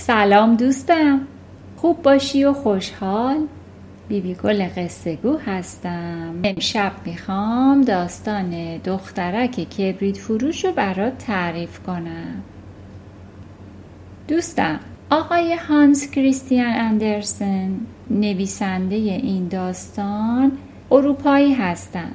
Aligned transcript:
سلام 0.00 0.56
دوستم. 0.56 1.20
خوب 1.76 2.02
باشی 2.02 2.44
و 2.44 2.52
خوشحال. 2.52 3.36
بیبی 4.08 4.34
گل 4.34 4.68
قصه 4.76 5.16
گو 5.16 5.38
هستم. 5.46 6.34
امشب 6.44 6.92
می‌خوام 7.04 7.80
داستان 7.80 8.76
دخترک 8.76 9.50
کبریت 9.50 10.16
فروش 10.16 10.64
رو 10.64 10.72
برات 10.72 11.18
تعریف 11.18 11.78
کنم. 11.78 12.42
دوستم 14.28 14.80
آقای 15.10 15.54
هانس 15.54 16.10
کریستیان 16.10 16.72
اندرسن 16.72 17.70
نویسنده 18.10 18.96
این 18.96 19.48
داستان 19.48 20.52
اروپایی 20.90 21.54
هستند 21.54 22.14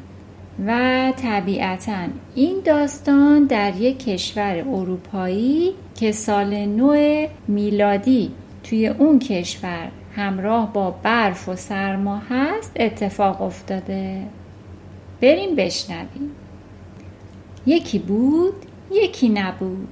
و 0.65 1.13
طبیعتا 1.17 2.07
این 2.35 2.61
داستان 2.65 3.43
در 3.43 3.75
یک 3.75 4.05
کشور 4.05 4.63
اروپایی 4.67 5.73
که 5.95 6.11
سال 6.11 6.65
نو 6.65 7.27
میلادی 7.47 8.31
توی 8.63 8.87
اون 8.87 9.19
کشور 9.19 9.87
همراه 10.15 10.73
با 10.73 10.91
برف 10.91 11.49
و 11.49 11.55
سرما 11.55 12.21
هست 12.29 12.71
اتفاق 12.75 13.41
افتاده. 13.41 14.21
بریم 15.21 15.55
بشنویم. 15.55 16.31
یکی 17.65 17.99
بود 17.99 18.53
یکی 18.91 19.29
نبود. 19.29 19.87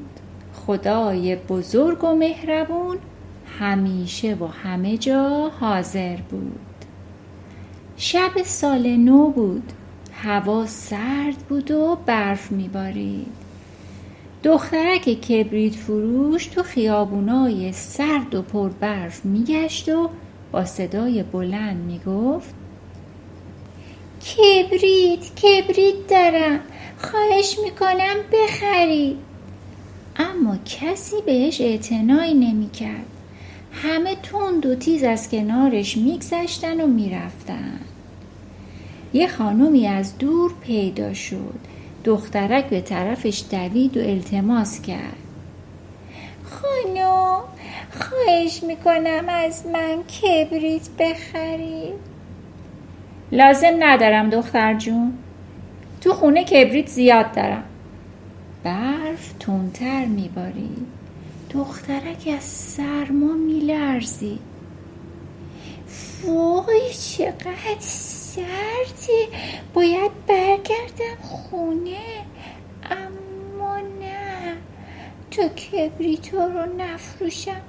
خدای 0.53 1.35
بزرگ 1.35 2.03
و 2.03 2.15
مهربون 2.15 2.97
همیشه 3.59 4.35
و 4.35 4.47
همه 4.47 4.97
جا 4.97 5.51
حاضر 5.59 6.15
بود. 6.15 6.59
شب 7.97 8.31
سال 8.43 8.95
نو 8.95 9.29
بود. 9.29 9.73
هوا 10.23 10.65
سرد 10.65 11.37
بود 11.49 11.71
و 11.71 11.97
برف 12.05 12.51
میبارید. 12.51 13.27
دخترک 14.43 15.01
کبریت 15.03 15.75
فروش 15.75 16.45
تو 16.45 16.63
خیابونای 16.63 17.71
سرد 17.71 18.35
و 18.35 18.41
پر 18.41 18.69
برف 18.69 19.25
میگشت 19.25 19.89
و 19.89 20.09
با 20.51 20.65
صدای 20.65 21.23
بلند 21.23 21.77
می‌گفت 21.77 22.55
کبریت 24.21 25.35
کبریت 25.35 26.07
دارم. 26.09 26.59
خواهش 26.97 27.57
می‌کنم 27.63 28.15
بخرید. 28.33 29.17
اما 30.15 30.57
کسی 30.65 31.15
بهش 31.25 31.61
اعتنایی 31.61 32.33
نمی‌کرد. 32.33 33.05
همه 33.71 34.15
تند 34.15 34.65
و 34.65 34.75
تیز 34.75 35.03
از 35.03 35.29
کنارش 35.29 35.97
میگذشتن 35.97 36.81
و 36.81 36.87
می‌رفتن. 36.87 37.79
یه 39.13 39.27
خانومی 39.27 39.87
از 39.87 40.17
دور 40.17 40.53
پیدا 40.61 41.13
شد. 41.13 41.59
دخترک 42.03 42.65
به 42.65 42.81
طرفش 42.81 43.43
دوید 43.51 43.97
و 43.97 43.99
التماس 43.99 44.81
کرد. 44.81 45.17
خانم 46.43 47.41
خواهش 47.99 48.63
می‌کنم 48.63 49.23
از 49.29 49.65
من 49.65 50.03
کبریت 50.03 50.89
بخرید 50.99 51.93
لازم 53.31 53.73
ندارم 53.79 54.29
دختر 54.29 54.73
جون. 54.73 55.13
تو 56.01 56.13
خونه 56.13 56.43
کبریت 56.43 56.87
زیاد 56.87 57.31
دارم. 57.31 57.63
برف 58.63 59.33
تندتر 59.39 60.05
میبارید. 60.05 60.87
دخترک 61.53 62.29
از 62.37 62.43
سرما 62.43 63.33
میلرزید. 63.33 64.39
وای 66.25 66.93
چقدر 66.93 67.79
سردی 68.35 69.27
باید 69.73 70.11
برگردم 70.27 71.21
خونه. 71.21 72.25
اما 72.91 73.77
نه. 73.77 74.57
تو 75.31 75.47
کبریتو 75.47 76.37
رو 76.37 76.65
نفروشم. 76.77 77.61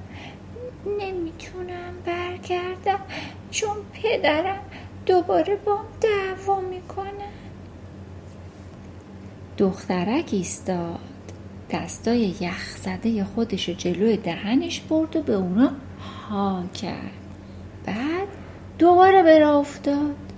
نمی‌تونم 1.01 1.95
برگردم. 2.07 3.01
چون 3.51 3.77
پدرم 3.93 4.63
دوباره 5.07 5.57
بام 5.57 5.85
دعوا 6.01 6.61
می‌کنه. 6.61 7.29
دخترک 9.59 10.29
ایستاد. 10.33 10.99
دستای 11.71 12.35
یخ 12.41 12.77
زده 12.77 13.25
خودش 13.25 13.69
جلوی 13.69 14.17
دهنش 14.17 14.81
برد 14.81 15.17
و 15.17 15.23
به 15.23 15.35
اونا 15.35 15.73
ها 16.31 16.63
کرد. 16.75 17.13
بعد 17.87 18.29
دوباره 18.79 19.23
به 19.23 19.47
افتاد. 19.47 20.32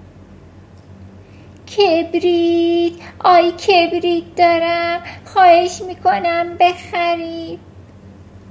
کبریت. 1.66 2.92
آی 3.18 3.52
کبریت 3.52 4.34
دارم. 4.36 5.00
خواهش 5.24 5.82
می‌کنم 5.86 6.56
بخرید. 6.60 7.58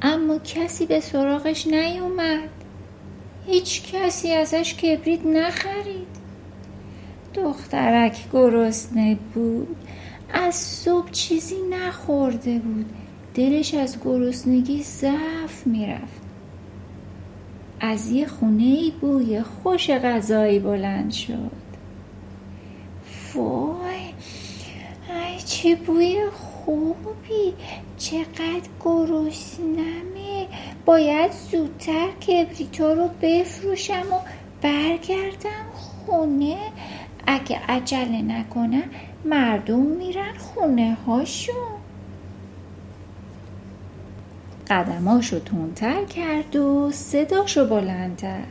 اما 0.01 0.39
کسی 0.39 0.85
به 0.85 0.99
سراغش 0.99 1.67
نیومد. 1.67 2.49
هیچ 3.47 3.93
کسی 3.93 4.31
ازش 4.31 4.73
کبریت 4.73 5.25
نخرید. 5.25 6.07
دخترک 7.33 8.17
گرسنه 8.33 9.17
بود. 9.33 9.75
از 10.33 10.55
صبح 10.55 11.11
چیزی 11.11 11.55
نخورده 11.69 12.59
بود. 12.59 12.85
دلش 13.33 13.73
از 13.73 13.97
گرسنگی 14.05 14.83
ضعف 14.83 15.67
می‌رفت. 15.67 16.21
از 17.79 18.11
یه 18.11 18.27
خونه 18.27 18.63
ای 18.63 18.93
بوی 19.01 19.41
خوش 19.41 19.89
غذایی 19.89 20.59
بلند 20.59 21.11
شد. 21.11 21.62
وای. 23.35 24.13
ای 25.09 25.39
چه 25.45 25.75
بوی 25.75 26.29
خوبی. 26.33 27.53
چقدر 27.97 28.69
گرسنمه. 28.85 30.47
باید 30.85 31.31
زودتر 31.51 32.07
کبریتو 32.27 32.95
رو 32.95 33.09
بفروشم 33.21 34.13
و 34.13 34.19
برگردم 34.61 35.65
خونه. 35.73 36.57
اگه 37.27 37.59
عجله 37.69 38.21
نکنم 38.21 38.83
مردم 39.25 39.79
میرن 39.79 40.37
خونه 40.37 40.97
هاشون 41.07 41.55
قدماشو 44.69 45.39
تونتر 45.39 46.05
کرد 46.05 46.55
و 46.55 46.91
صداشو 46.91 47.65
بلندتر. 47.69 48.43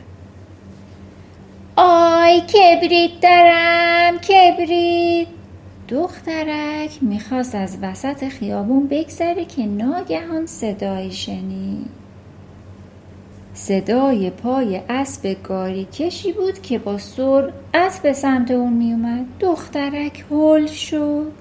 آی 1.75 2.41
کبریت 2.41 3.11
دارم 3.21 4.17
کبریت. 4.17 5.27
دخترک 5.89 6.97
می‌خواست 7.01 7.55
از 7.55 7.77
وسط 7.81 8.27
خیابون 8.27 8.87
بگذره 8.87 9.45
که 9.45 9.65
ناگهان 9.65 10.45
صدایی 10.45 11.11
شنید. 11.11 11.89
صدای 13.53 14.29
پای 14.29 14.81
اسب 14.89 15.35
گاری 15.43 15.85
کشی 15.85 16.31
بود 16.31 16.61
که 16.61 16.79
با 16.79 16.97
سرعت 16.97 17.99
به 18.03 18.13
سمت 18.13 18.51
اون 18.51 18.73
میومد 18.73 19.25
دخترک 19.39 20.25
هل 20.31 20.65
شد. 20.67 21.31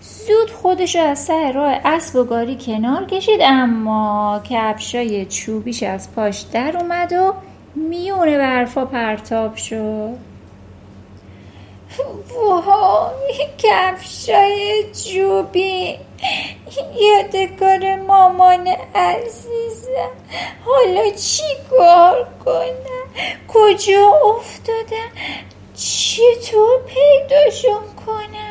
زود 0.00 0.50
خودش 0.50 0.96
از 0.96 1.18
سر 1.18 1.52
راه 1.52 1.80
اسب 1.84 2.16
و 2.16 2.24
گاری 2.24 2.56
کنار 2.60 3.04
کشید 3.04 3.40
اما 3.42 4.40
کفشای 4.50 5.26
چوبیش 5.26 5.82
از 5.82 6.12
پاش 6.14 6.40
در 6.40 6.76
اومد 6.76 7.12
و 7.12 7.34
میون 7.76 8.38
برفا 8.38 8.84
پرتاب 8.84 9.56
شد 9.56 10.16
وای 12.34 13.48
کفشای 13.58 14.84
چوبی 14.92 15.98
یادگار 17.00 17.96
مامان 17.96 18.68
عزیزم. 18.94 20.10
حالا 20.64 21.10
چی 21.10 21.42
کار 21.70 22.26
کنم؟ 22.44 23.08
کجا 23.48 24.12
افتادم؟ 24.24 25.10
چطور 25.74 26.80
پیداشون 26.86 27.82
کنم؟ 28.06 28.45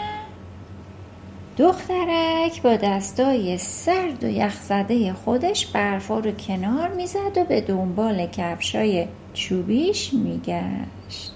دخترک 1.57 2.61
با 2.61 2.75
دستای 2.75 3.57
سرد 3.57 4.23
و 4.23 4.27
یخزده 4.27 5.13
خودش 5.13 5.65
برفا 5.65 6.19
رو 6.19 6.31
کنار 6.31 6.87
می‌زد 6.87 7.37
و 7.37 7.43
به 7.43 7.61
دنبال 7.61 8.27
کفشای 8.27 9.07
چوبیش 9.33 10.13
میگشت. 10.13 11.31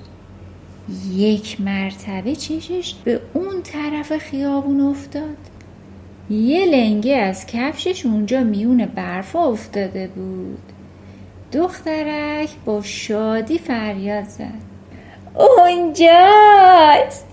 یک 1.13 1.61
مرتبه 1.61 2.35
چشش 2.35 2.93
به 3.03 3.21
اون 3.33 3.61
طرف 3.63 4.17
خیابون 4.17 4.81
افتاد. 4.81 5.37
یه 6.29 6.65
لنگه 6.65 7.15
از 7.15 7.45
کفشش 7.45 8.05
اونجا 8.05 8.39
میون 8.39 8.85
برفا 8.85 9.39
افتاده 9.39 10.07
بود. 10.07 10.59
دخترک 11.53 12.49
با 12.65 12.81
شادی 12.81 13.57
فریاد 13.57 14.25
زد. 14.25 14.69
اونجاست! 15.35 17.28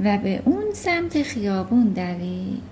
و 0.00 0.18
به 0.18 0.42
اون 0.44 0.64
سمت 0.72 1.22
خیابون 1.22 1.84
دوید. 1.84 2.62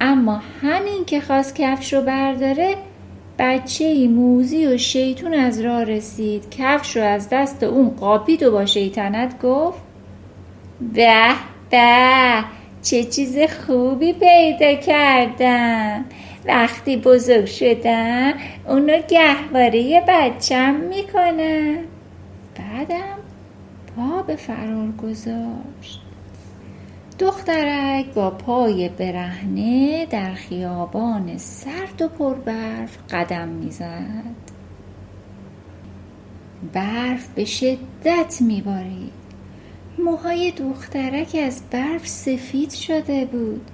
اما 0.00 0.42
همین 0.62 1.04
که 1.06 1.20
خواست 1.20 1.54
کفش 1.54 1.92
رو 1.92 2.02
برداره 2.02 2.74
بچه 3.38 4.08
موزی 4.08 4.66
و 4.66 4.78
شیطون 4.78 5.34
از 5.34 5.60
راه 5.60 5.84
رسید. 5.84 6.50
کفش 6.50 6.96
رو 6.96 7.02
از 7.02 7.28
دست 7.28 7.62
اون 7.62 7.90
قاپید 7.90 8.42
و 8.42 8.50
با 8.50 8.66
شیطنت 8.66 9.42
گفت 9.42 9.78
به 10.94 11.34
به 11.70 12.44
چه 12.82 13.04
چیز 13.04 13.38
خوبی 13.38 14.12
پیدا 14.12 14.74
کردم. 14.74 16.04
وقتی 16.44 16.96
بزرگ 16.96 17.44
شدم 17.44 18.32
اونو 18.68 18.98
گهواره 19.08 20.04
بچم 20.08 20.74
می‌کنم. 20.74 21.76
بعدم 22.58 23.18
پا 23.96 24.22
به 24.22 24.36
فرار 24.36 24.92
گذاشت. 24.92 26.02
دخترک 27.18 28.14
با 28.14 28.30
پای 28.30 28.88
برهنه 28.88 30.06
در 30.06 30.34
خیابان 30.34 31.38
سرد 31.38 32.02
و 32.02 32.08
پربرف 32.08 32.98
قدم 33.10 33.48
می‌زد. 33.48 34.24
برف 36.72 37.28
به 37.28 37.44
شدت 37.44 38.36
میبارید. 38.40 39.12
موهای 39.98 40.50
دخترک 40.50 41.36
از 41.46 41.62
برف 41.70 42.08
سفید 42.08 42.70
شده 42.70 43.24
بود. 43.24 43.70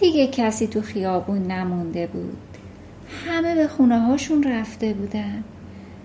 دیگه 0.00 0.26
کسی 0.26 0.66
تو 0.66 0.82
خیابون 0.82 1.42
نمونده 1.42 2.06
بود. 2.06 2.38
همه 3.26 3.54
به 3.54 3.68
خونه 3.68 3.98
هاشون 4.00 4.42
رفته 4.42 4.92
بودن. 4.94 5.44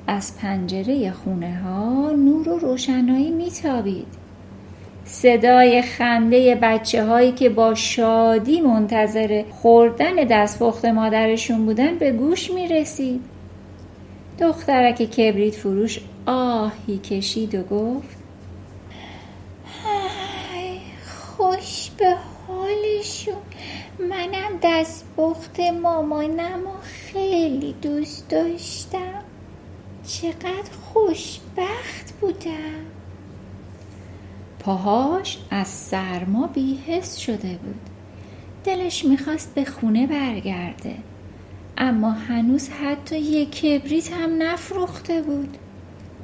از 0.08 0.38
پنجره 0.38 1.12
خونه 1.12 1.62
ها 1.64 2.12
نور 2.12 2.50
و 2.50 2.58
روشنایی 2.58 3.32
میتابید. 3.32 4.08
صدای 5.06 5.82
خنده 5.82 6.56
بچه 6.56 7.06
هایی 7.06 7.32
که 7.32 7.50
با 7.50 7.76
شادی 7.76 8.62
منتظر 8.62 9.44
خوردن 9.52 10.16
دستپخت 10.16 10.86
مادرشون 10.86 11.66
بودن 11.66 11.98
به 11.98 12.12
گوش 12.12 12.52
می 12.52 12.68
رسید. 12.68 13.22
دخترک 14.40 14.96
کبریت 14.96 15.56
فروش 15.56 16.00
آهی 16.26 16.98
کشید 16.98 17.56
و 17.56 17.64
گفت 17.64 18.18
خوش 21.38 21.90
به 21.98 22.16
حالشون. 22.48 23.34
منم 24.00 24.60
دستپخت 24.64 25.60
مامانم 25.60 26.68
و 26.68 26.82
خیلی 26.82 27.76
دوست 27.82 28.30
داشتم. 28.30 29.24
چقدر 30.08 30.72
خوشبخت 30.94 32.14
بودم. 32.22 32.86
پاهاش 34.60 35.38
از 35.50 35.68
سرما 35.68 36.48
بیهست 36.48 37.20
شده 37.20 37.60
بود. 37.64 37.80
دلش 38.64 39.06
می‌خواست 39.06 39.56
به 39.56 39.66
خونه 39.66 40.08
برگرده 40.08 40.96
اما 41.78 42.12
هنوز 42.12 42.70
حتی 42.70 43.20
یک 43.20 43.62
کبریت 43.62 44.14
هم 44.14 44.44
نفروخته 44.44 45.22
بود. 45.22 45.58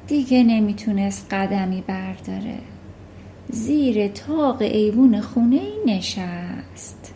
دیگه 0.07 0.43
نمی‌تونست 0.43 1.33
قدمی 1.33 1.81
برداره. 1.81 2.57
زیر 3.49 4.07
تاق 4.07 4.61
ایوون 4.61 5.21
خونه 5.21 5.55
ای 5.55 5.95
نشست. 5.95 7.13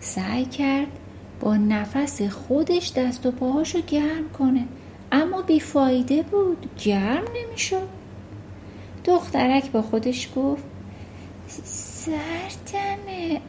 سعی 0.00 0.44
کرد 0.44 0.88
با 1.40 1.56
نفس 1.56 2.22
خودش 2.22 2.92
دست 2.92 3.26
و 3.26 3.30
پاهاشو 3.30 3.80
گرم 3.80 4.30
کنه. 4.38 4.64
اما 5.12 5.42
بیفایده 5.42 6.22
بود. 6.22 6.70
گرم 6.84 7.24
نمی‌شد. 7.34 7.88
دخترک 9.04 9.70
با 9.70 9.82
خودش 9.82 10.28
گفت 10.36 10.64
سردمه. 11.64 13.40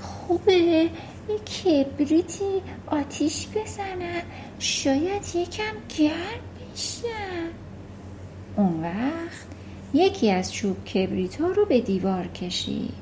خوبه. 0.00 0.88
یه 1.28 1.38
کبریتی 1.38 2.62
آتیش 2.86 3.46
بزنم 3.54 4.22
شاید 4.58 5.22
یکم 5.34 5.74
گرم 5.98 6.40
بشم 6.74 7.50
اون 8.56 8.82
وقت 8.82 9.46
یکی 9.94 10.30
از 10.30 10.52
چوب 10.52 10.84
کبریت 10.84 11.40
ها 11.40 11.46
رو 11.46 11.66
به 11.66 11.80
دیوار 11.80 12.26
کشید. 12.26 12.94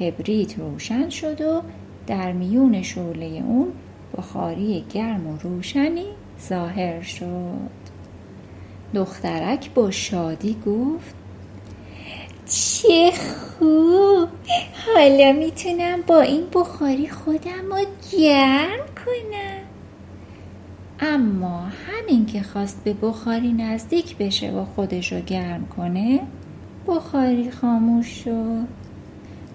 کبریت 0.00 0.58
روشن 0.58 1.08
شد 1.08 1.40
و 1.40 1.62
در 2.06 2.32
میون 2.32 2.82
شعله 2.82 3.26
اون 3.26 3.72
بخاری 4.18 4.84
گرم 4.94 5.26
و 5.26 5.36
روشنی 5.36 6.06
ظاهر 6.40 7.02
شد. 7.02 7.82
دخترک 8.94 9.74
با 9.74 9.90
شادی 9.90 10.56
گفت 10.66 11.14
چه 12.46 13.10
خوب! 13.10 14.28
حالا 14.86 15.32
می‌تونم 15.32 16.02
با 16.06 16.20
این 16.20 16.44
بخاری 16.54 17.08
خودم 17.08 17.70
رو 17.70 17.84
گرم 18.18 18.86
کنم. 19.04 19.62
اما 21.00 21.60
همین 21.60 22.26
که 22.26 22.42
خواست 22.42 22.84
به 22.84 22.92
بخاری 22.92 23.52
نزدیک 23.52 24.16
بشه 24.16 24.50
و 24.50 24.64
خودش 24.64 25.12
رو 25.12 25.20
گرم 25.20 25.66
کنه 25.66 26.20
بخاری 26.86 27.50
خاموش 27.50 28.06
شد. 28.06 28.66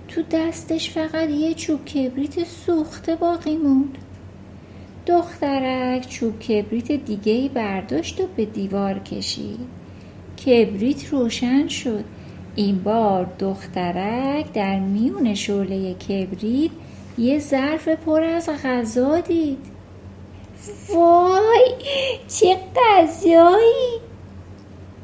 تو 0.08 0.22
دستش 0.32 0.92
فقط 0.92 1.30
یه 1.30 1.54
چوب 1.54 1.86
کبریت 1.86 2.44
سوخته 2.44 3.16
باقی 3.16 3.58
موند. 3.58 3.98
دخترک 5.08 6.10
چوب 6.10 6.40
کبریت 6.40 6.92
دیگه 6.92 7.32
ای 7.32 7.50
برداشت 7.50 8.22
و 8.22 8.28
به 8.36 8.46
دیوار 8.46 9.00
کشید. 9.00 9.60
کبریت 10.46 11.08
روشن 11.08 11.68
شد. 11.68 12.04
این 12.56 12.84
بار 12.84 13.28
دخترک 13.40 14.54
در 14.54 14.80
میون 14.80 15.34
شعله 15.34 15.94
کبریت 15.94 16.72
یه 17.18 17.40
ظرف 17.40 17.88
پر 17.88 18.24
از 18.24 18.50
غذا 18.50 19.20
دید. 19.20 19.58
وای 20.96 21.72
چه 22.28 22.58
غذایی! 22.76 24.00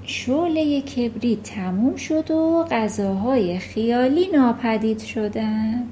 شعله 0.03 0.81
کبریت 0.81 1.43
تموم 1.43 1.95
شد 1.95 2.31
و 2.31 2.65
غذاهای 2.71 3.59
خیالی 3.59 4.27
ناپدید 4.27 4.99
شدن. 4.99 5.83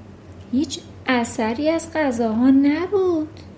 هیچ 0.52 0.80
اثری 1.08 1.70
از 1.70 1.94
غذاها 1.94 2.50
نبود. 2.50 3.51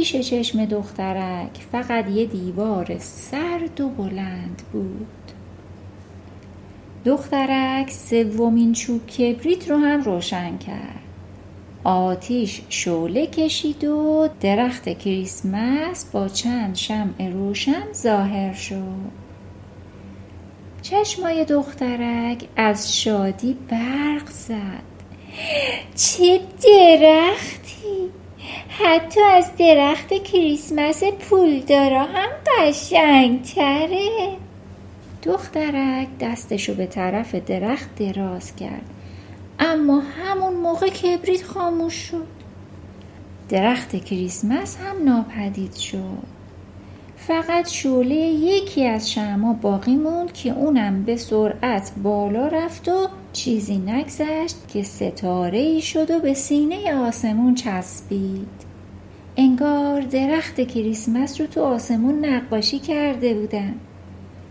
پیش 0.00 0.16
چشم 0.16 0.64
دخترک 0.64 1.50
فقط 1.72 2.08
یه 2.08 2.26
دیوار 2.26 2.98
سرد 2.98 3.80
و 3.80 3.88
بلند 3.88 4.62
بود. 4.72 5.32
دخترک 7.04 7.90
سومین 7.90 8.72
چوب 8.72 9.06
کبریت 9.06 9.70
رو 9.70 9.76
هم 9.76 10.02
روشن 10.02 10.58
کرد. 10.58 11.02
آتیش 11.84 12.62
شعله 12.68 13.26
کشید 13.26 13.84
و 13.84 14.28
درخت 14.40 14.88
کریسمس 14.98 16.04
با 16.12 16.28
چند 16.28 16.76
شمع 16.76 17.30
روشن 17.32 17.92
ظاهر 17.94 18.52
شد. 18.52 19.10
چشمای 20.82 21.44
دخترک 21.44 22.44
از 22.56 22.98
شادی 22.98 23.56
برق 23.68 24.30
زد. 24.30 24.82
چه 26.02 26.40
درختی! 26.62 28.19
حتی 28.84 29.20
از 29.20 29.50
درخت 29.58 30.14
کریسمس 30.14 31.02
پولدارا 31.04 32.04
هم 32.04 32.28
قشنگتره. 32.46 34.36
دخترک 35.22 36.08
دستشو 36.20 36.74
به 36.74 36.86
طرف 36.86 37.34
درخت 37.34 37.94
دراز 37.94 38.56
کرد. 38.56 38.90
اما 39.58 40.00
همون 40.00 40.54
موقع 40.54 40.88
کبریت 40.88 41.44
خاموش 41.44 41.94
شد. 41.94 42.26
درخت 43.48 44.04
کریسمس 44.04 44.76
هم 44.76 45.04
ناپدید 45.04 45.74
شد. 45.74 46.40
فقط 47.16 47.68
شعله 47.68 48.14
یکی 48.14 48.86
از 48.86 49.10
شما 49.10 49.52
باقی 49.52 49.96
موند 49.96 50.32
که 50.32 50.50
اونم 50.50 51.02
به 51.02 51.16
سرعت 51.16 51.92
بالا 52.02 52.46
رفت 52.46 52.88
و 52.88 53.08
چیزی 53.32 53.78
نگذشت 53.78 54.56
که 54.68 54.82
ستاره 54.82 55.58
ای 55.58 55.80
شد 55.80 56.10
و 56.10 56.18
به 56.18 56.34
سینه 56.34 56.94
آسمون 56.94 57.54
چسبید. 57.54 58.69
انگار 59.40 60.00
درخت 60.00 60.60
کریسمس 60.60 61.40
رو 61.40 61.46
تو 61.46 61.62
آسمون 61.62 62.24
نقاشی 62.24 62.78
کرده 62.78 63.34
بودن. 63.34 63.74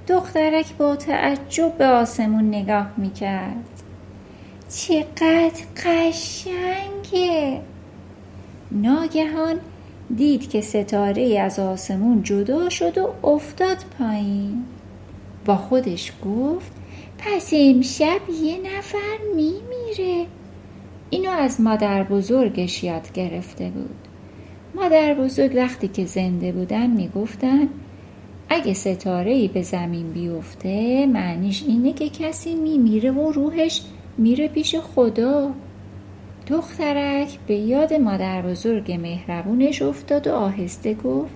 دخترک 0.07 0.73
با 0.77 0.95
تعجب 0.95 1.77
به 1.77 1.85
آسمون 1.85 2.47
نگاه 2.47 2.91
می‌کرد. 2.97 3.83
چقدر 4.69 5.63
قشنگه! 5.85 7.61
ناگهان 8.71 9.55
دید 10.15 10.49
که 10.49 10.61
ستاره 10.61 11.39
از 11.39 11.59
آسمون 11.59 12.23
جدا 12.23 12.69
شد 12.69 12.97
و 12.97 13.27
افتاد 13.27 13.77
پایین. 13.99 14.63
با 15.45 15.55
خودش 15.55 16.13
گفت 16.25 16.71
پس 17.17 17.49
امشب 17.53 18.19
یه 18.43 18.57
نفر 18.77 19.17
میمیره. 19.35 20.25
اینو 21.09 21.29
از 21.29 21.61
مادر 21.61 22.03
بزرگش 22.03 22.83
یاد 22.83 23.11
گرفته 23.13 23.69
بود. 23.69 24.08
مادر 24.75 25.13
بزرگ 25.13 25.55
وقتی 25.55 25.87
که 25.87 26.05
زنده 26.05 26.51
بودن 26.51 26.89
می‌گفتن 26.89 27.67
اگه 28.49 28.73
ستاره 28.73 29.31
ای 29.31 29.47
به 29.47 29.61
زمین 29.61 30.11
بیفته 30.11 31.05
معنیش 31.05 31.63
اینه 31.67 31.93
که 31.93 32.09
کسی 32.09 32.55
میمیره 32.55 33.11
و 33.11 33.31
روحش 33.31 33.81
میره 34.17 34.47
پیش 34.47 34.75
خدا. 34.75 35.51
دخترک 36.47 37.39
به 37.47 37.55
یاد 37.55 37.93
مادر 37.93 38.41
بزرگ 38.41 38.91
مهربونش 38.91 39.81
افتاد 39.81 40.27
و 40.27 40.33
آهسته 40.33 40.93
گفت 40.93 41.33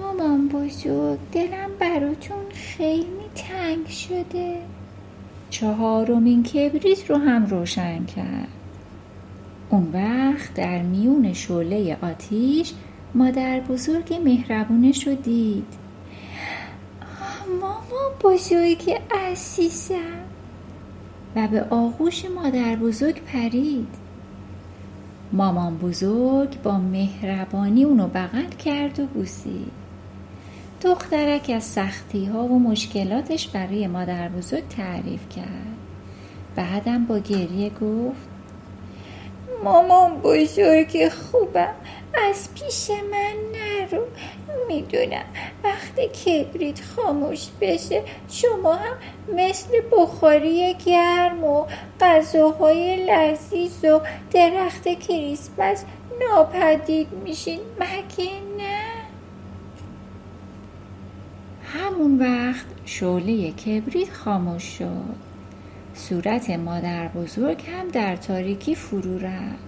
مامان 0.00 0.48
بزرگ 0.48 1.18
دلم 1.32 1.70
براتون 1.78 2.44
خیلی 2.54 3.06
تنگ 3.34 3.86
شده. 3.86 4.56
چهارمین 5.50 6.42
کبریت 6.42 7.10
رو 7.10 7.16
هم 7.16 7.46
روشن 7.46 8.04
کرد. 8.04 8.61
اون 9.72 9.90
وقت 9.92 10.54
در 10.54 10.82
میون 10.82 11.32
شعله 11.32 11.96
آتیش 12.02 12.72
مادر 13.14 13.60
بزرگ 13.60 14.14
مهربونش 14.24 15.06
رو 15.06 15.14
دید. 15.14 15.66
ماما 17.60 18.10
بزرگ 18.22 19.00
عزیزم. 19.14 20.22
و 21.36 21.48
به 21.48 21.62
آغوش 21.70 22.24
مادر 22.24 22.76
بزرگ 22.76 23.20
پرید. 23.24 23.88
مامان 25.32 25.78
بزرگ 25.78 26.62
با 26.62 26.78
مهربانی 26.78 27.84
اونو 27.84 28.08
بغل 28.08 28.48
کرد 28.64 29.00
و 29.00 29.06
بوسید. 29.06 29.72
دخترک 30.82 31.50
از 31.54 31.64
سختی 31.64 32.24
ها 32.24 32.44
و 32.44 32.58
مشکلاتش 32.58 33.48
برای 33.48 33.86
مادر 33.86 34.28
بزرگ 34.28 34.68
تعریف 34.68 35.28
کرد. 35.28 35.76
بعدم 36.56 37.04
با 37.04 37.18
گریه 37.18 37.70
گفت 37.70 38.31
مامان 39.64 40.20
بزرگ 40.20 41.08
خوبم. 41.08 41.74
از 42.30 42.48
پیش 42.54 42.90
من 42.90 43.34
نرو. 43.52 44.02
می‌دونم 44.68 45.24
وقتی 45.64 46.08
کبریت 46.08 46.80
خاموش 46.96 47.48
بشه 47.60 48.02
شما 48.28 48.74
هم 48.74 48.96
مثل 49.36 49.68
بخاری 49.92 50.74
گرم 50.74 51.44
و 51.44 51.66
غذاهای 52.00 53.06
لذیذ 53.06 53.84
و 53.84 54.00
درخت 54.30 54.88
کریسمس 54.88 55.84
ناپدید 56.20 57.08
میشین. 57.24 57.60
مگه 57.80 58.30
نه؟ 58.58 58.82
همون 61.64 62.18
وقت 62.18 62.66
شعله 62.84 63.50
کبریت 63.50 64.12
خاموش 64.12 64.78
شد. 64.78 65.31
صورت 66.08 66.50
مادر 66.50 67.08
بزرگ 67.08 67.62
هم 67.66 67.88
در 67.88 68.16
تاریکی 68.16 68.74
فرو 68.74 69.18
رفت. 69.18 69.64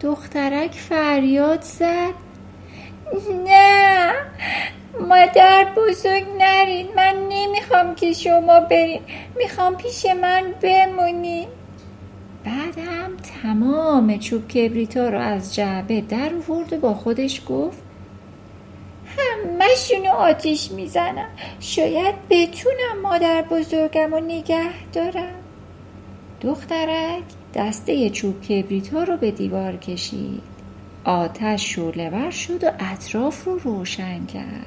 دخترک 0.00 0.72
فریاد 0.72 1.62
زد. 1.62 2.14
نه 3.46 4.12
مادر 5.08 5.66
بزرگ 5.76 6.24
نرید 6.38 6.86
من 6.96 7.14
نمی‌خوام 7.28 7.94
که 7.94 8.12
شما 8.12 8.60
برین. 8.60 9.00
می‌خوام 9.36 9.76
پیش 9.76 10.06
من 10.06 10.44
بمونی 10.62 11.48
بعد 12.44 12.78
هم 12.78 13.16
تمام 13.42 14.18
چوب 14.18 14.48
کبریتا 14.48 15.08
رو 15.08 15.18
از 15.18 15.54
جعبه 15.54 16.00
در 16.00 16.30
ورد 16.48 16.72
و 16.72 16.76
با 16.76 16.94
خودش 16.94 17.42
گفت 17.48 17.82
همهشونو 19.18 20.10
آتیش 20.10 20.70
می‌زنم. 20.70 21.28
شاید 21.60 22.14
بتونم 22.30 23.00
مادر 23.02 23.42
بزرگم 23.42 24.14
رو 24.14 24.20
نگه 24.20 24.70
دارم. 24.92 25.39
دخترک 26.40 27.22
دسته 27.54 28.10
چوب 28.10 28.42
کبریت 28.42 28.94
ها 28.94 29.02
رو 29.02 29.16
به 29.16 29.30
دیوار 29.30 29.76
کشید. 29.76 30.42
آتش 31.04 31.74
شعله 31.74 32.30
شد 32.30 32.64
و 32.64 32.70
اطراف 32.80 33.44
رو 33.44 33.58
روشن 33.58 34.26
کرد. 34.26 34.66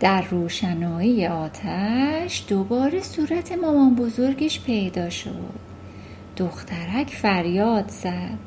در 0.00 0.22
روشنایی 0.22 1.26
آتش 1.26 2.44
دوباره 2.48 3.02
صورت 3.02 3.52
مامان 3.52 3.94
بزرگش 3.94 4.60
پیدا 4.60 5.10
شد. 5.10 5.70
دخترک 6.36 7.08
فریاد 7.08 7.88
زد. 7.88 8.38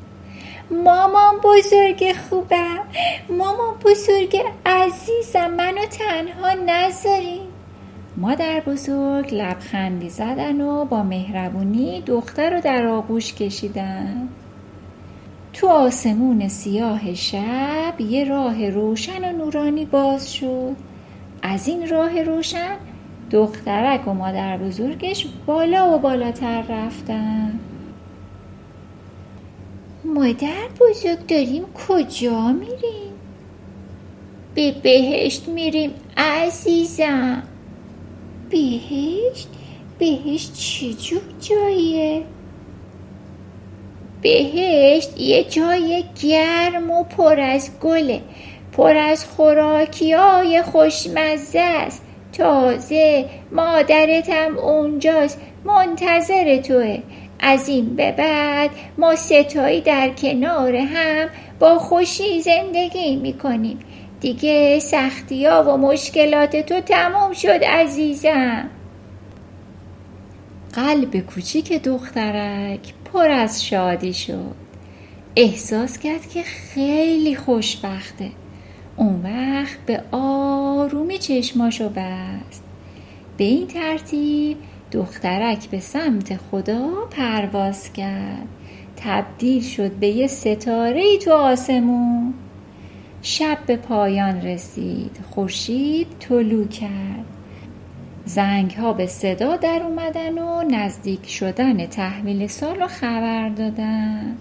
مامان 0.72 1.36
بزرگ 1.44 2.16
خوبم. 2.30 2.80
مامان 3.30 3.76
بزرگ 3.86 4.38
عزیزم 4.66 5.48
منو 5.48 5.86
تنها 5.86 6.54
نذارین 6.54 7.53
مادر 8.18 8.60
بزرگ 8.60 9.34
لبخندی 9.34 10.10
زدن 10.10 10.62
و 10.62 10.86
با 10.86 11.04
مهربونی 11.04 12.02
دختر 12.02 12.50
رو 12.50 12.62
در 12.62 12.86
آغوش 12.86 13.34
کشیدن. 13.34 14.30
تو 15.54 15.68
آسمون 15.68 16.48
سیاه 16.48 17.14
شب 17.14 18.02
یه 18.02 18.24
راه 18.24 18.70
روشن 18.70 19.30
و 19.30 19.38
نورانی 19.38 19.86
باز 19.86 20.34
شد. 20.34 20.76
از 21.42 21.68
این 21.68 21.90
راه 21.90 22.24
روشن 22.24 22.76
دخترک 23.32 24.08
و 24.08 24.14
مادر 24.14 24.58
بزرگش 24.58 25.28
بالا 25.46 25.96
و 25.96 26.00
بالاتر 26.00 26.62
رفتن. 26.62 27.60
مادر 30.06 30.68
بزرگ 30.80 31.28
داریم 31.28 31.64
کجا 31.88 32.52
میریم؟ 32.52 33.14
به 34.56 34.72
بهشت 34.72 35.48
میریم 35.48 35.92
عزیزم. 36.18 37.44
بهشت؟ 38.54 39.48
بهشت 40.00 40.54
چجور 40.54 41.22
جاییه؟ 41.40 42.24
بهشت 44.22 45.20
یه 45.20 45.44
جای 45.44 46.04
گرم 46.24 46.92
و 46.92 47.04
پر 47.04 47.40
از 47.40 47.70
گله 47.82 48.22
پر 48.72 48.98
از 48.98 49.26
خوراکی 49.26 50.14
های 50.14 50.62
خوشمزه 50.62 51.60
است 51.60 52.02
تازه 52.34 53.26
مادرتم 53.52 54.58
اونجاست 54.58 55.42
منتظر 55.66 56.58
توه 56.58 56.98
از 57.40 57.70
این 57.70 57.96
به 57.96 58.12
بعد 58.12 58.70
ما 58.98 59.16
ستایی 59.16 59.82
در 59.82 60.10
کنار 60.10 60.76
هم 60.76 61.30
با 61.60 61.80
خوشی 61.80 62.42
زندگی 62.42 63.16
می‌کنیم 63.16 63.80
دیگه 64.24 64.80
سختی 64.80 65.46
ها 65.46 65.64
و 65.64 65.78
مشکلات 65.78 66.56
تو 66.56 66.82
تموم 66.82 67.34
شد 67.34 67.64
عزیزم. 67.64 68.70
قلب 70.74 71.20
کوچیک 71.20 71.74
دخترک 71.84 72.94
پر 73.14 73.30
از 73.30 73.66
شادی 73.66 74.14
شد. 74.14 74.56
احساس 75.36 75.98
کرد 75.98 76.30
که 76.30 76.44
خیلی 76.44 77.36
خوشبخته. 77.36 78.30
اون 78.98 79.22
وقت 79.24 79.78
به 79.86 80.04
آرومی 80.12 81.18
چشماشو 81.18 81.90
بست. 81.90 82.64
به 83.38 83.44
این 83.44 83.68
ترتیب 83.68 84.58
دخترک 84.92 85.70
به 85.70 85.80
سمت 85.80 86.38
خدا 86.38 86.90
پرواز 87.12 87.94
کرد. 87.94 88.48
تبدیل 88.98 89.64
شد 89.64 89.92
به 89.92 90.08
یه 90.08 90.28
ستاره 90.28 91.18
تو 91.18 91.32
آسمون. 91.32 92.34
شب 93.26 93.58
به 93.68 93.76
پایان 93.76 94.42
رسید. 94.42 95.18
خورشید 95.30 96.08
طلوع 96.20 96.68
کرد. 96.68 97.26
زنگ 98.26 98.72
ها 98.72 98.94
به 98.94 99.08
صدا 99.08 99.56
در 99.56 99.82
اومدن 99.84 100.38
و 100.38 100.64
نزدیک 100.64 101.30
شدن 101.30 101.86
تحویل 101.86 102.48
سال 102.48 102.80
رو 102.80 102.88
خبر 102.88 103.50
دادن. 103.50 104.36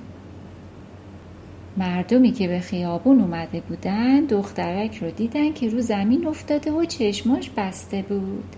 مردمی 1.76 2.32
که 2.32 2.48
به 2.48 2.60
خیابون 2.60 3.20
اومده 3.20 3.60
بودن 3.60 4.20
دخترک 4.20 4.98
رو 5.02 5.10
دیدن 5.10 5.52
که 5.52 5.68
رو 5.68 5.80
زمین 5.80 6.26
افتاده 6.26 6.72
و 6.72 6.84
چشماش 6.84 7.50
بسته 7.56 8.02
بود. 8.02 8.56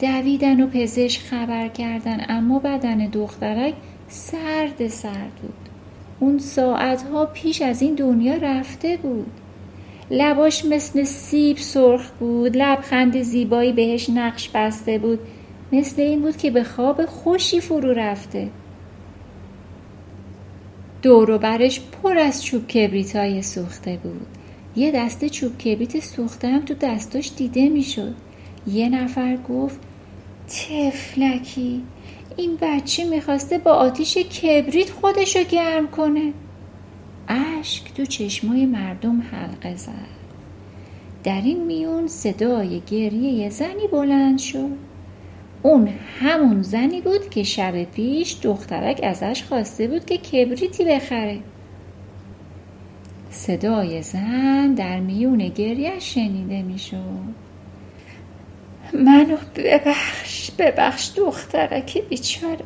دویدن 0.00 0.60
و 0.60 0.66
پزشک 0.66 1.20
خبر 1.20 1.68
کردن 1.68 2.20
اما 2.28 2.58
بدن 2.58 2.98
دخترک 2.98 3.74
سرد 4.08 4.88
سرد 4.88 5.34
بود. 5.42 5.68
اون 6.20 6.38
ساعتها 6.38 7.26
پیش 7.26 7.62
از 7.62 7.82
این 7.82 7.94
دنیا 7.94 8.34
رفته 8.34 8.96
بود. 8.96 9.41
لباش 10.14 10.64
مثل 10.64 11.04
سیب 11.04 11.56
سرخ 11.56 12.10
بود 12.10 12.56
لبخند 12.56 13.22
زیبایی 13.22 13.72
بهش 13.72 14.10
نقش 14.10 14.50
بسته 14.54 14.98
بود. 14.98 15.18
مثل 15.72 16.02
این 16.02 16.22
بود 16.22 16.36
که 16.36 16.50
به 16.50 16.64
خواب 16.64 17.06
خوشی 17.06 17.60
فرو 17.60 17.92
رفته. 17.92 18.48
دور 21.02 21.38
برش 21.38 21.80
پر 21.80 22.18
از 22.18 22.44
چوب 22.44 22.66
کبریت 22.66 23.16
های 23.16 23.42
سوخته 23.42 23.98
بود. 24.02 24.26
یه 24.76 24.90
دسته 24.90 25.28
چوب 25.28 25.58
کبریت 25.58 26.00
سوخته 26.00 26.48
هم 26.48 26.60
تو 26.64 26.74
دستاش 26.74 27.30
دیده 27.36 27.68
می‌شد. 27.68 28.14
یه 28.66 28.88
نفر 28.88 29.36
گفت 29.48 29.80
تفلکی 30.48 31.82
این 32.36 32.58
بچه 32.60 33.04
می‌خواسته 33.04 33.58
با 33.58 33.72
آتیش 33.72 34.18
کبریت 34.18 34.90
خودشو 34.90 35.42
گرم 35.42 35.88
کنه. 35.88 36.32
اشک 37.28 37.94
تو 37.94 38.04
چشمای 38.04 38.66
مردم 38.66 39.22
حلقه 39.32 39.76
زد. 39.76 39.92
در 41.24 41.40
این 41.44 41.64
میون 41.64 42.08
صدای 42.08 42.80
گریه 42.90 43.50
زنی 43.50 43.86
بلند 43.92 44.38
شد. 44.38 44.70
اون 45.62 45.88
همون 46.20 46.62
زنی 46.62 47.00
بود 47.00 47.30
که 47.30 47.42
شب 47.42 47.84
پیش 47.84 48.36
دخترک 48.42 49.00
ازش 49.02 49.42
خواسته 49.42 49.88
بود 49.88 50.04
که 50.04 50.16
کبریتی 50.16 50.84
بخره. 50.84 51.38
صدای 53.30 54.02
زن 54.02 54.74
در 54.74 55.00
میون 55.00 55.38
گریه 55.38 55.98
شنیده 55.98 56.62
می‌شد. 56.62 56.96
منو 58.94 59.36
ببخش 59.56 60.50
ببخش 60.50 61.10
دخترک 61.16 61.98
بیچاره. 62.08 62.64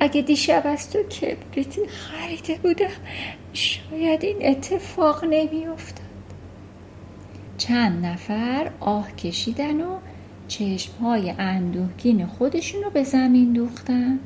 اگه 0.00 0.22
دیشب 0.22 0.62
از 0.64 0.90
تو 0.90 1.02
کبریتی 1.02 1.80
خریده 1.86 2.54
بودم 2.62 2.86
شاید 3.52 4.24
این 4.24 4.36
اتفاق 4.40 5.24
نمیافتاد. 5.24 6.06
چند 7.58 8.06
نفر 8.06 8.70
آه 8.80 9.12
کشیدن 9.16 9.80
و 9.80 9.98
چشمهای 10.48 11.34
اندوهگین 11.38 12.26
خودشونو 12.26 12.90
به 12.90 13.02
زمین 13.02 13.52
دوختن. 13.52 14.18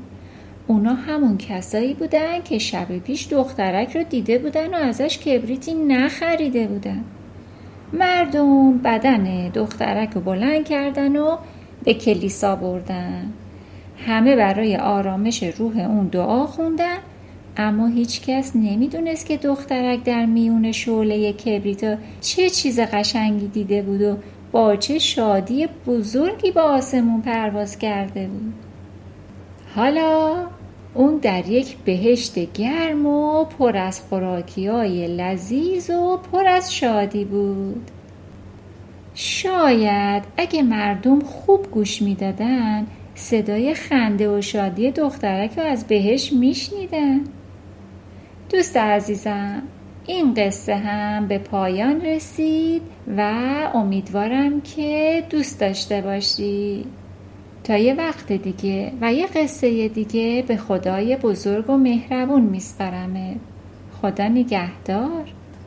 اونا 0.67 0.95
همون 0.95 1.39
کسایی 1.39 1.95
بودن 1.95 2.43
که 2.43 2.59
شب 2.59 2.99
پیش 2.99 3.27
دخترک 3.27 3.97
رو 3.97 4.03
دیده 4.03 4.39
بودن 4.39 4.75
و 4.75 4.77
ازش 4.77 5.19
کبریتی 5.19 5.75
نخریده 5.75 6.67
بودن. 6.67 7.05
مردم 7.93 8.79
بدن 8.79 9.49
دخترک 9.49 10.11
رو 10.11 10.21
بلند 10.21 10.65
کردن 10.65 11.17
و 11.17 11.37
به 11.85 11.95
کلیسا 11.95 12.57
بردن. 12.57 13.33
همه 14.07 14.37
برای 14.37 14.77
آرامش 14.77 15.43
روح 15.43 15.79
اون 15.79 16.07
دعا 16.07 16.47
خوندن 16.47 16.99
اما 17.57 17.87
هیچ 17.87 18.21
کس 18.21 18.57
نمی‌دونست 18.57 19.27
که 19.27 19.37
دخترک 19.37 20.05
در 20.05 20.27
میون 20.27 20.73
شعله 20.73 21.33
کبریتا 21.33 21.97
چه 22.21 22.51
چیز 22.51 22.81
قشنگی 22.81 23.47
دیده 23.47 23.83
بود 23.83 24.03
و 24.03 24.17
با 24.53 24.77
چه 24.77 24.99
شادی 24.99 25.69
بزرگی 25.87 26.51
با 26.51 26.63
آسمون 26.63 27.21
پرواز 27.21 27.79
کرده 27.79 28.27
بود. 28.27 28.55
حالا 29.77 30.35
اون 30.95 31.17
در 31.17 31.49
یک 31.49 31.77
بهشت 31.77 32.53
گرم 32.53 33.07
و 33.07 33.45
پر 33.45 33.77
از 33.77 34.01
خوراکی 34.01 34.67
های 34.67 35.17
لذیذ 35.17 35.91
و 35.91 36.17
پر 36.33 36.47
از 36.47 36.75
شادی 36.75 37.25
بود. 37.25 37.91
شاید 39.15 40.23
اگه 40.37 40.63
مردم 40.63 41.21
خوب 41.21 41.71
گوش 41.71 42.03
می‌دادن 42.03 42.87
صدای 43.15 43.75
خنده 43.75 44.39
و 44.39 44.41
شادی 44.41 44.91
دخترک 44.91 45.59
رو 45.59 45.65
از 45.65 45.87
بهش 45.87 46.33
میشنیدن 46.33 47.21
دوست 48.51 48.77
عزیزم 48.77 49.63
این 50.07 50.35
قصه 50.35 50.75
هم 50.75 51.29
به 51.29 51.39
پایان 51.39 52.01
رسید 52.01 52.83
و 53.17 53.21
امیدوارم 53.75 54.61
که 54.61 55.23
دوست 55.31 55.61
داشته 55.61 56.01
باشی. 56.01 56.85
تا 57.65 57.77
یه 57.77 57.95
وقت 57.95 58.33
دیگه 58.33 58.93
و 59.01 59.13
یه 59.13 59.27
قصه 59.27 59.89
دیگه 59.89 60.45
به 60.49 60.57
خدای 60.57 61.17
بزرگ 61.17 61.71
و 61.71 61.77
مهربون 61.77 62.43
میسپرمه 62.43 63.37
خدا 64.03 64.29
نگهدار. 64.29 65.25